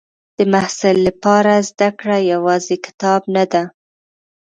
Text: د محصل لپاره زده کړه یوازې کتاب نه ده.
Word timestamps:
د 0.37 0.39
محصل 0.53 0.97
لپاره 1.07 1.53
زده 1.69 1.89
کړه 1.99 2.17
یوازې 2.33 2.75
کتاب 2.85 3.21
نه 3.35 3.43
ده. 3.51 3.63